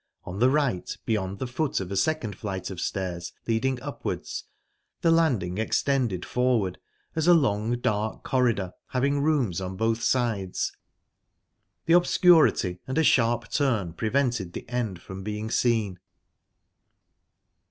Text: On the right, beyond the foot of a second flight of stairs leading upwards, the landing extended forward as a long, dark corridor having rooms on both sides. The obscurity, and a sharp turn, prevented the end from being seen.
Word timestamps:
On 0.23 0.39
the 0.39 0.49
right, 0.49 0.97
beyond 1.05 1.37
the 1.37 1.45
foot 1.45 1.79
of 1.79 1.91
a 1.91 1.95
second 1.95 2.35
flight 2.35 2.71
of 2.71 2.81
stairs 2.81 3.33
leading 3.45 3.79
upwards, 3.83 4.45
the 5.01 5.11
landing 5.11 5.59
extended 5.59 6.25
forward 6.25 6.79
as 7.15 7.27
a 7.27 7.35
long, 7.35 7.77
dark 7.79 8.23
corridor 8.23 8.73
having 8.87 9.21
rooms 9.21 9.61
on 9.61 9.75
both 9.77 10.01
sides. 10.01 10.75
The 11.85 11.93
obscurity, 11.93 12.79
and 12.87 12.97
a 12.97 13.03
sharp 13.03 13.49
turn, 13.51 13.93
prevented 13.93 14.53
the 14.53 14.67
end 14.67 14.99
from 15.03 15.21
being 15.21 15.51
seen. 15.51 15.99